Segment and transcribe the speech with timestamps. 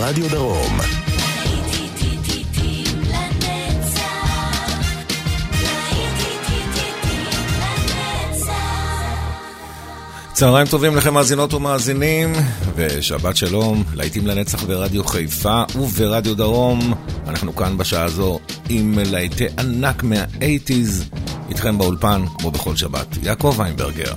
[0.00, 0.78] ברדיו דרום.
[10.32, 12.32] צהריים טובים לכם מאזינות ומאזינים,
[12.76, 16.94] ושבת שלום, להיטים לנצח ברדיו חיפה וברדיו דרום.
[17.26, 18.38] אנחנו כאן בשעה הזו
[18.68, 21.16] עם להיטי ענק מה-80's,
[21.48, 23.06] איתכם באולפן, כמו בכל שבת.
[23.22, 24.14] יעקב ויינברגר.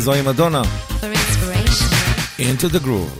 [0.00, 0.62] וזוהי מדונה.
[2.38, 3.19] Into the groove.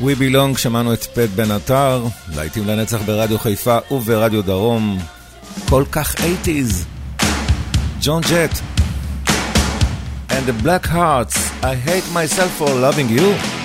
[0.00, 2.04] We Belong, שמענו את פט בן עטר,
[2.36, 4.98] להיטים לנצח ברדיו חיפה וברדיו דרום.
[5.68, 6.84] כל כך 80's.
[8.02, 8.58] ג'ון ג'ט.
[10.30, 13.57] And the Black Hearts, I hate myself for loving you.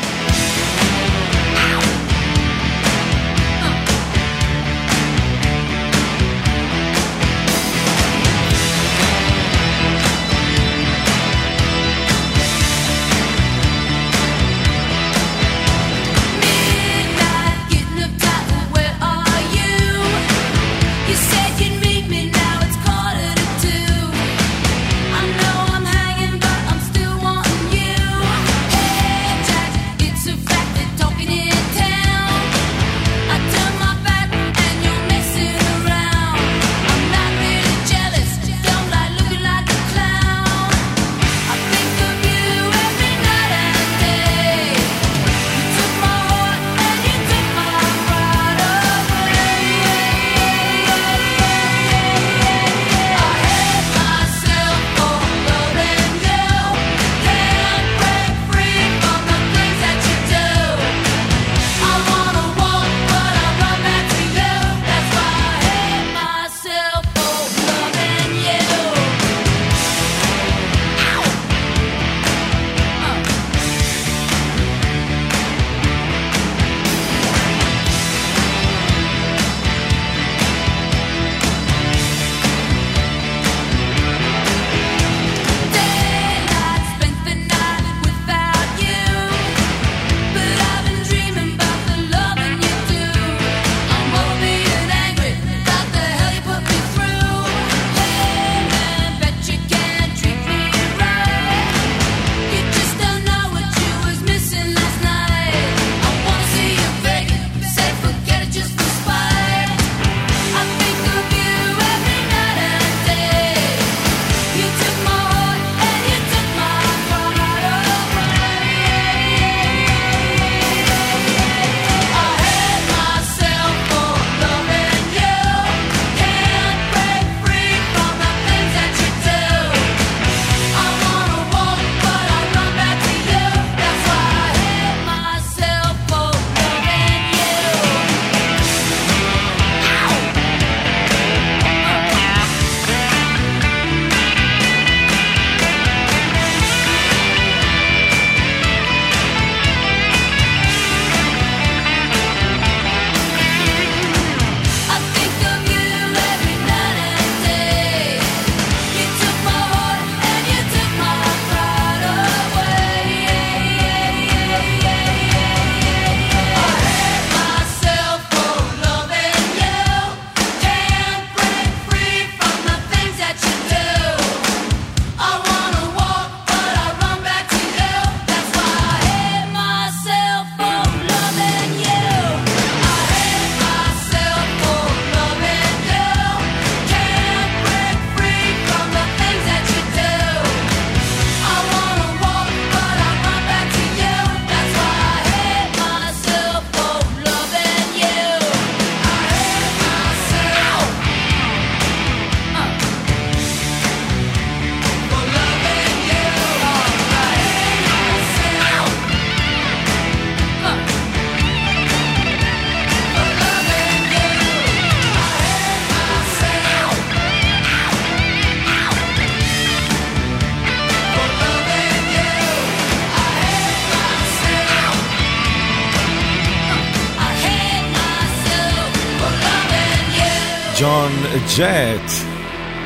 [231.52, 232.10] ג'ט.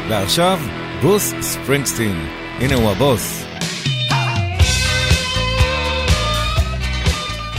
[0.09, 0.61] ועכשיו,
[1.03, 2.27] בוס ספרינגסטין.
[2.59, 3.45] הנה הוא הבוס.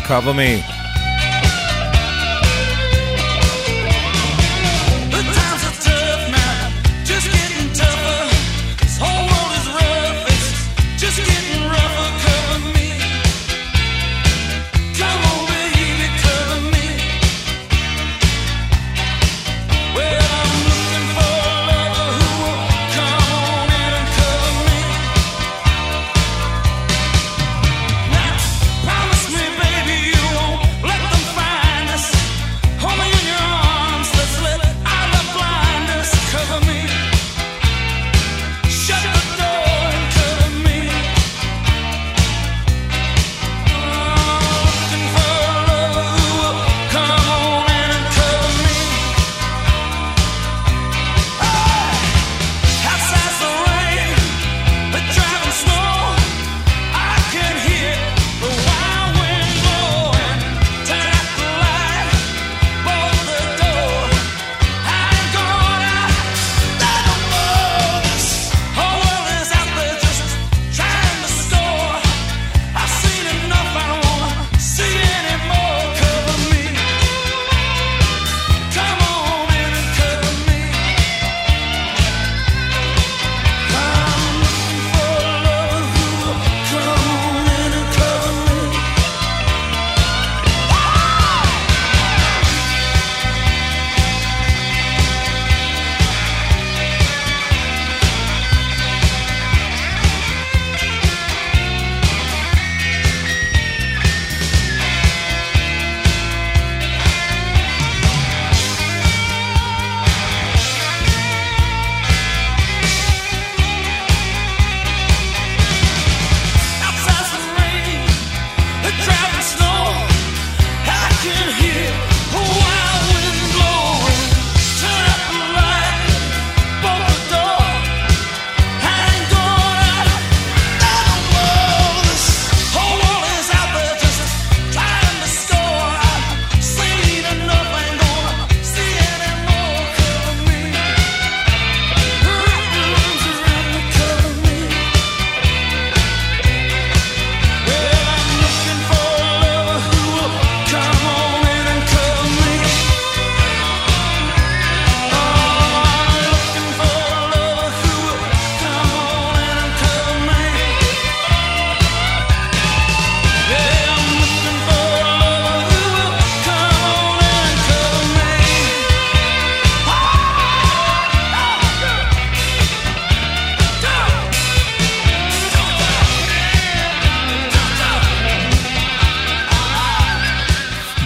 [0.08, 0.77] Cover me.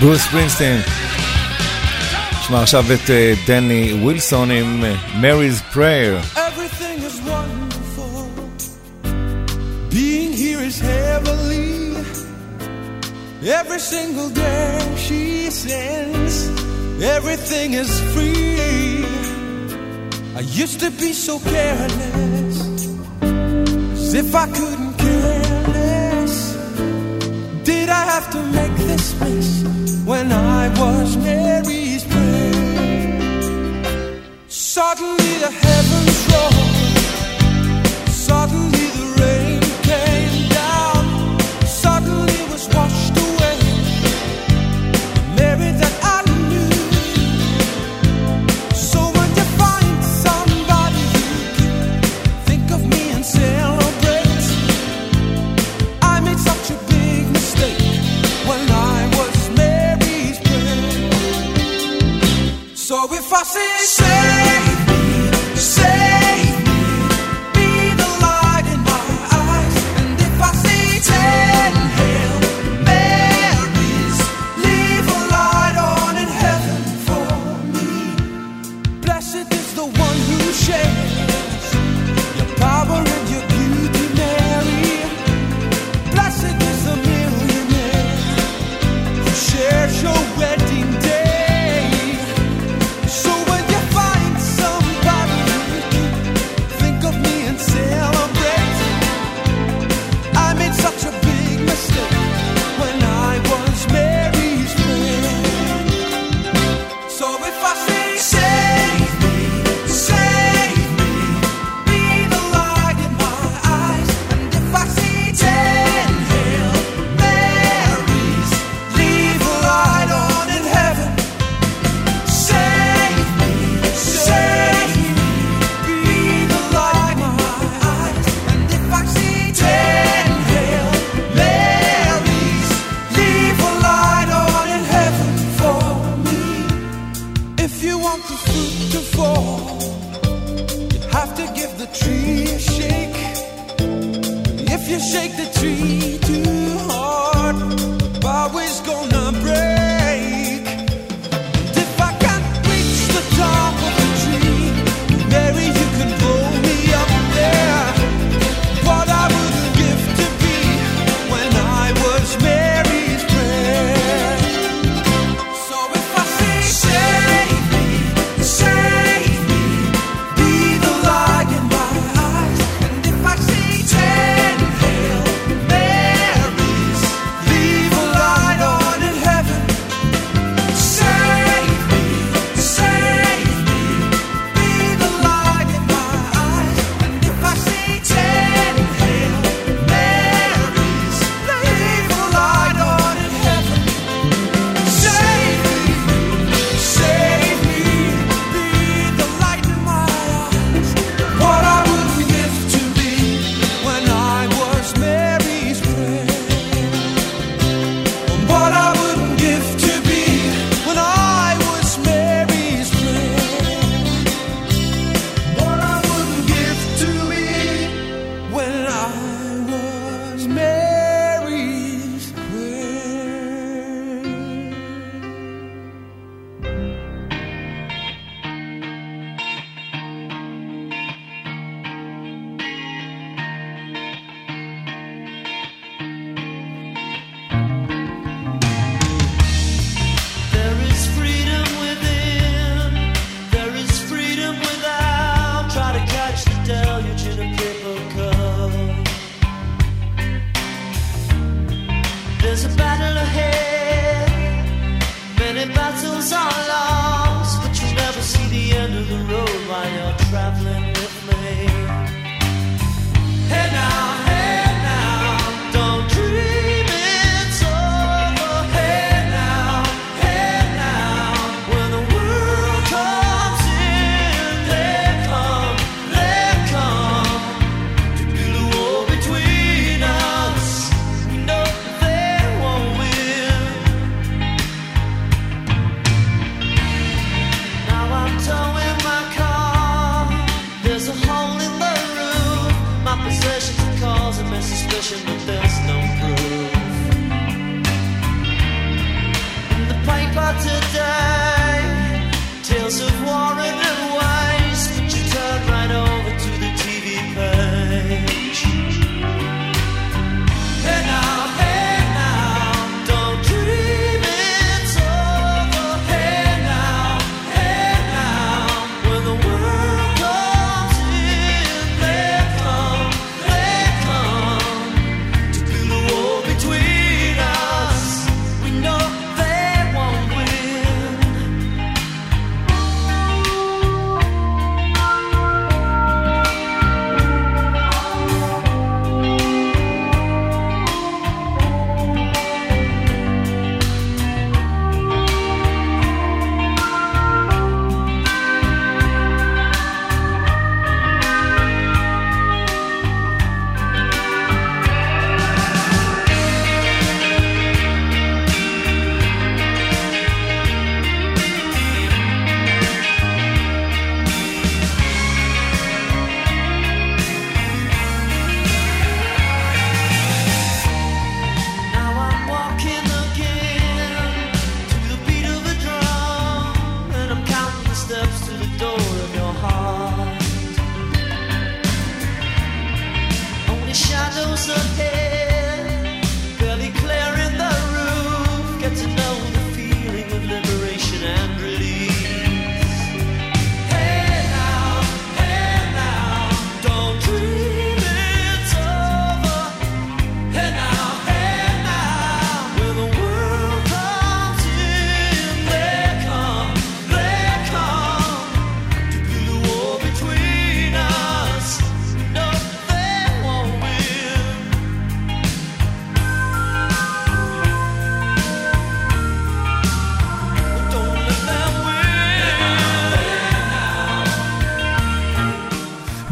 [0.02, 0.82] ברוס ספרינסטין.
[2.40, 3.10] נשמע עכשיו את
[3.48, 4.84] דני ווילסון עם
[5.22, 6.18] Mary's Prayer.
[13.62, 15.22] Every single day she
[15.64, 16.34] sings,
[17.18, 19.06] everything is free.
[20.40, 22.58] I used to be so careless,
[24.04, 24.81] as if I couldn't
[28.15, 29.63] have to make this mess?
[30.05, 33.33] when I was Mary's prayer.
[34.49, 36.62] Suddenly the heavens rolled.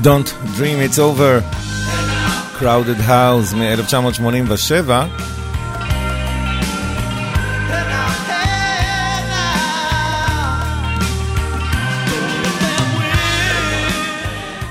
[0.03, 1.43] Don't Dream It's Over,
[2.59, 4.91] Crowded House מ-1987.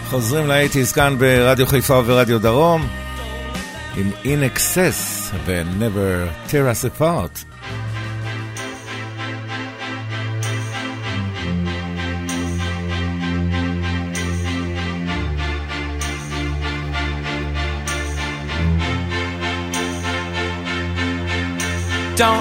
[0.10, 2.88] חוזרים לאייטיז כאן ברדיו חיפה ורדיו דרום
[3.98, 7.49] עם In Excess ו-Never Tear Us Apart.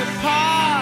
[0.00, 0.79] apart.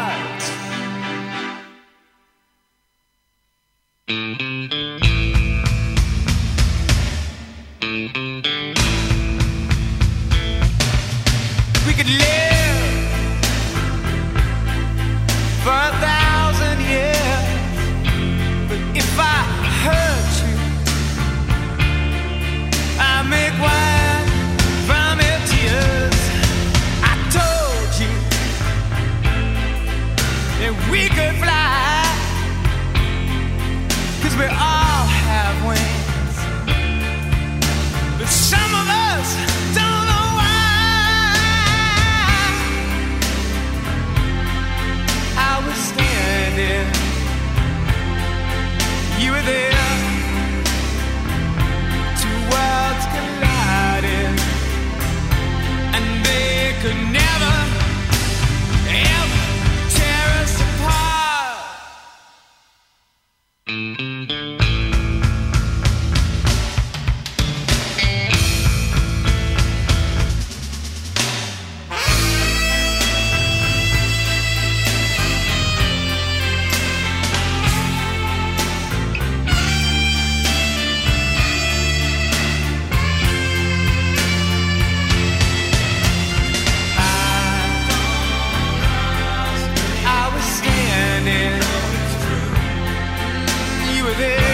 [94.19, 94.48] living.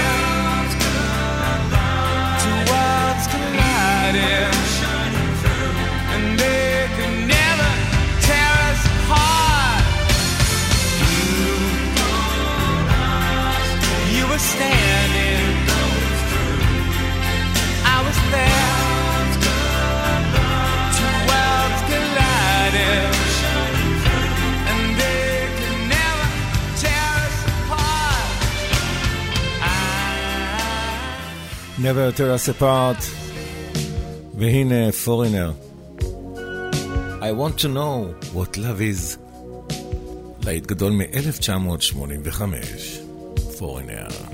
[31.84, 33.00] Never Tear Us Apart,
[34.38, 35.52] והנה Foreigner.
[37.20, 39.18] I want to know what love is.
[40.44, 42.54] להיט גדול מ-1985,
[43.58, 44.33] Foreigner.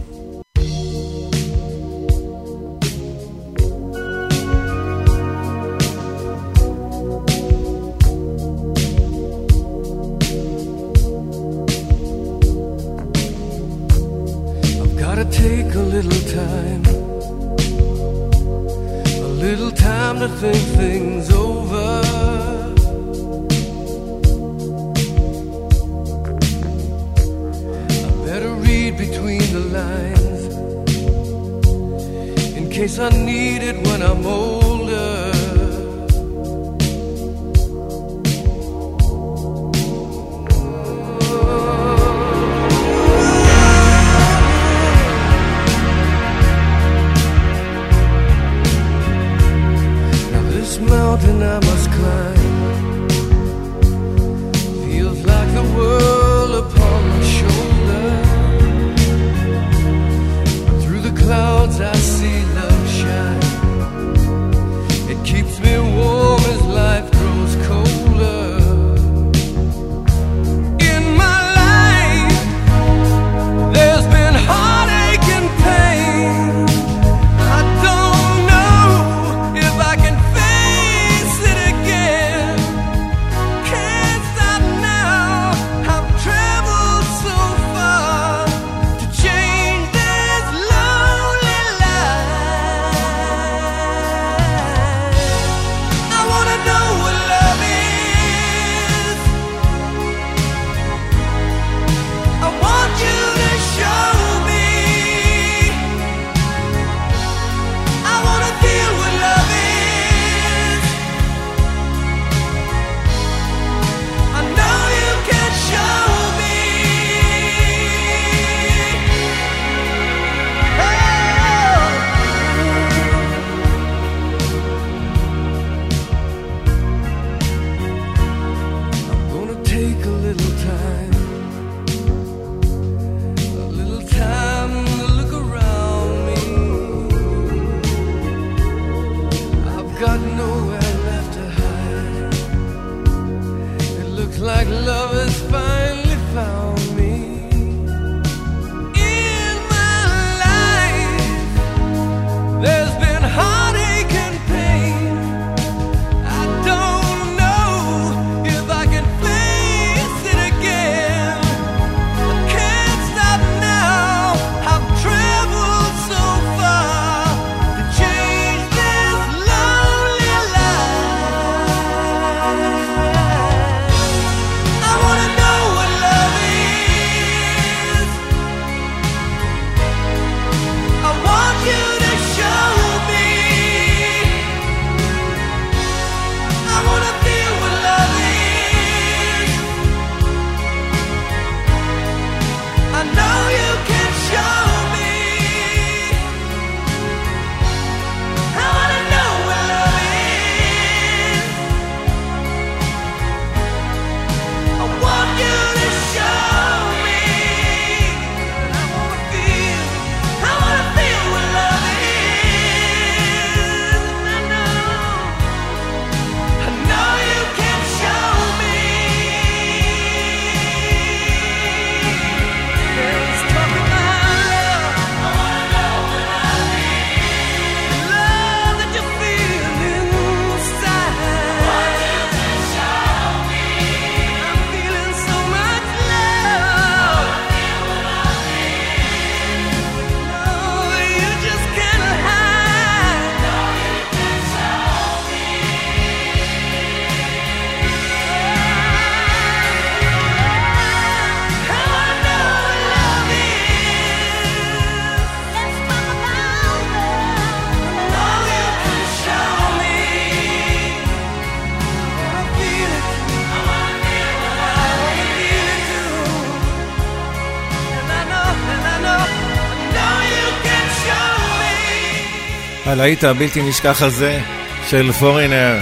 [272.91, 274.41] הלהיט הבלתי נשכח הזה
[274.89, 275.79] של פורינר,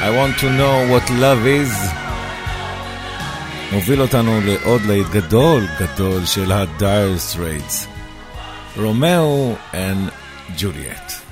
[0.00, 1.94] I want to know what love is,
[3.72, 7.86] מוביל אותנו לעוד להיט גדול גדול של ה-Dire Straits,
[8.76, 10.10] רומאו and
[10.58, 11.31] ג'וליאט.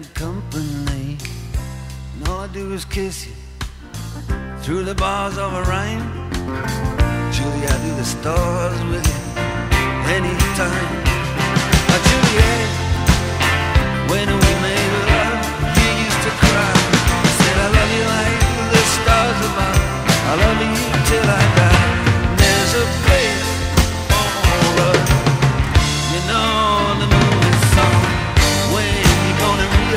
[0.00, 1.16] bad company.
[2.14, 3.34] And all I do is kiss you
[4.62, 6.30] through the bars of a rhyme.
[7.32, 9.20] Julie, I do the stars with you
[10.18, 10.90] anytime.
[11.92, 12.68] Uh, Juliet,
[14.10, 15.40] when we made love,
[15.78, 16.74] you used to cry.
[17.26, 18.38] I said, I love you like
[18.74, 19.80] the stars above.
[20.30, 20.74] I love you
[21.08, 22.36] till I die.
[22.40, 23.07] There's a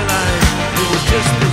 [0.01, 0.43] realize
[0.79, 1.50] it was just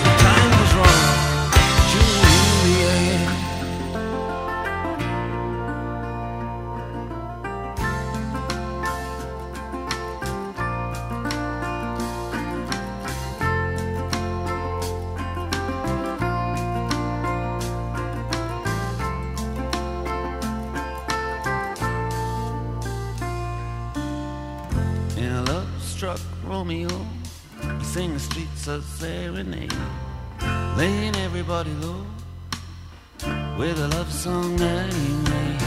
[34.08, 35.58] love song he.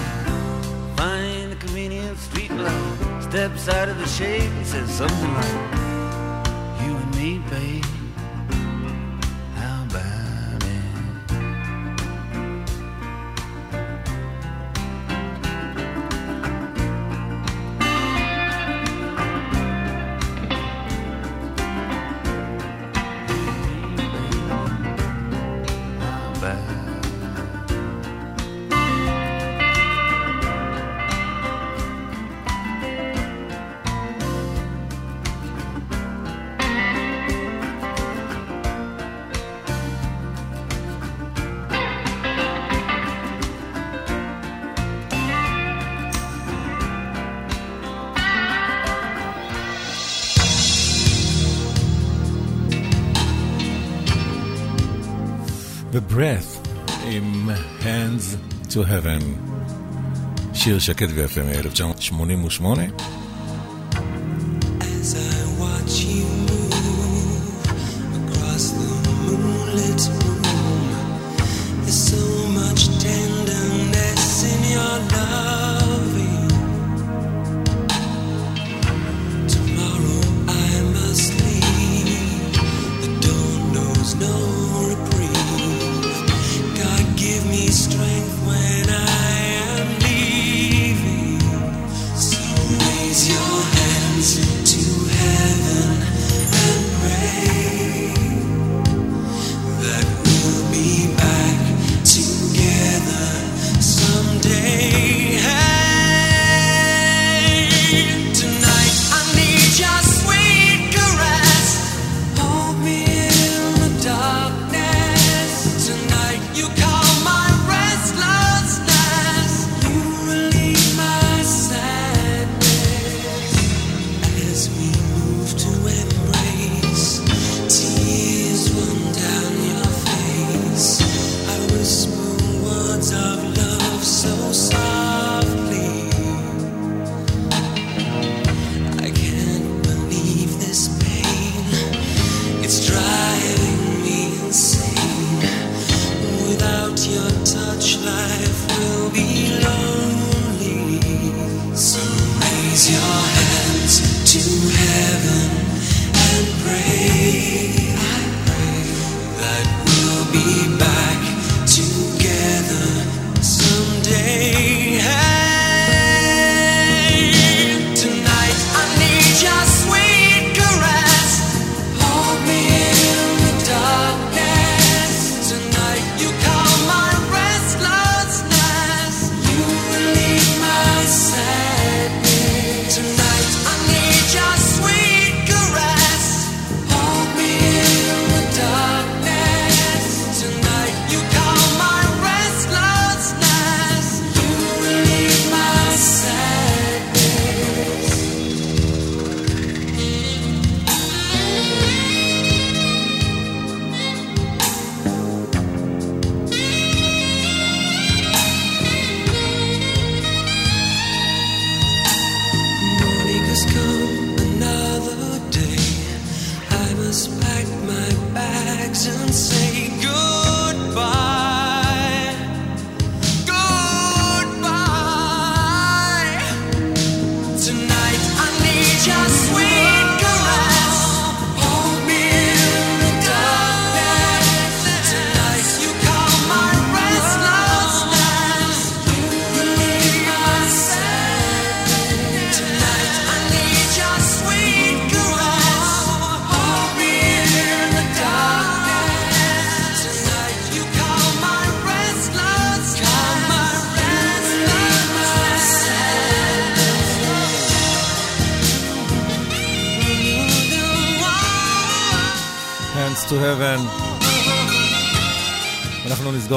[0.95, 5.80] Find a convenient street light, steps out of the shade, and says something like,
[56.21, 56.69] breath
[57.05, 57.49] עם
[57.81, 58.35] Hands
[58.69, 59.23] to Heaven.
[60.53, 62.65] שיר שקט ויפה מ-1988.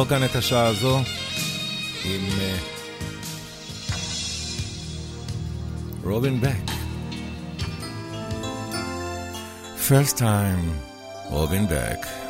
[0.04, 0.98] נסגור כאן את השעה הזו
[2.04, 2.56] עם אה,
[6.04, 6.72] רובין בק.
[9.88, 10.70] First time,
[11.30, 12.23] רובין בק.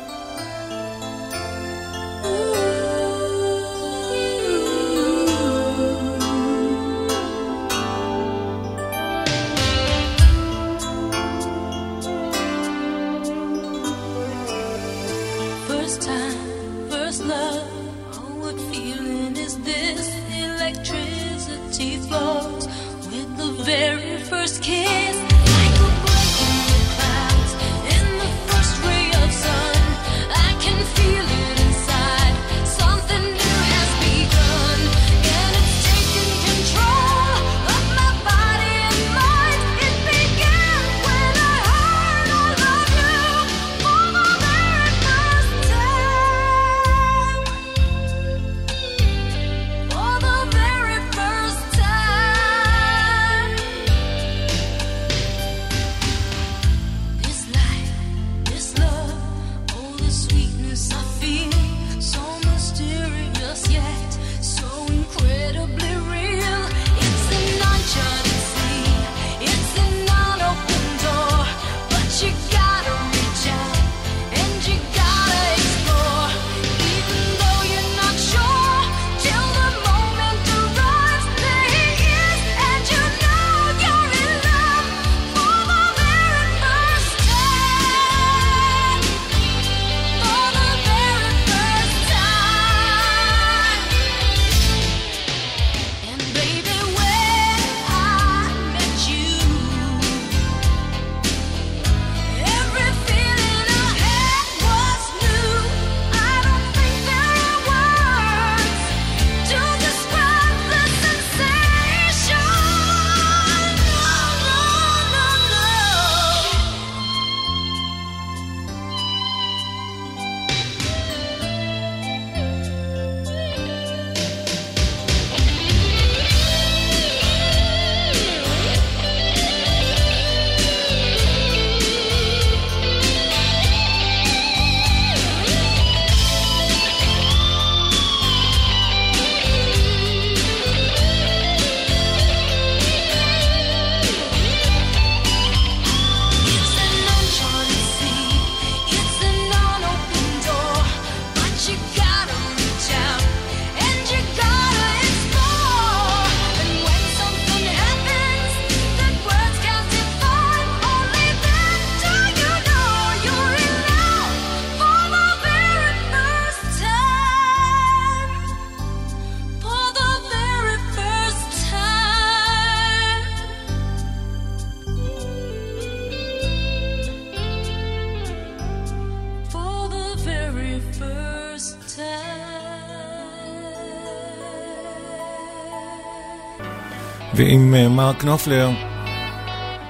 [187.75, 188.69] אה, מרק נופלר,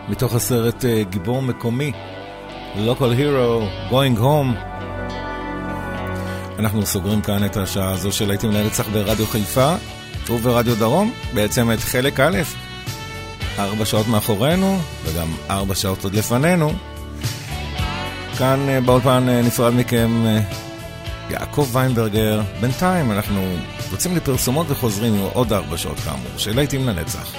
[0.10, 1.92] מתוך הסרט אה, גיבור מקומי,
[2.76, 4.58] Local Hero, Going Home.
[6.60, 9.76] אנחנו סוגרים כאן את השעה הזו של להיטים לנצח ברדיו חיפה
[10.30, 12.38] וברדיו דרום, בעצם את חלק א',
[13.60, 16.72] ארבע שעות מאחורינו וגם ארבע שעות עוד לפנינו.
[18.38, 20.26] כאן אה, באולפן נפרד מכם
[21.30, 22.42] יעקב ויינברגר.
[22.62, 23.42] בינתיים אנחנו
[23.92, 27.36] יוצאים לפרסומות וחוזרים עם עוד ארבע שעות כאמור, של להיטים לנצח.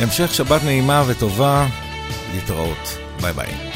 [0.00, 1.66] המשך שבת נעימה וטובה,
[2.34, 2.98] להתראות.
[3.20, 3.69] ביי ביי.